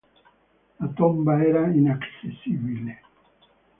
[0.79, 3.01] La tomba era inaccessibile.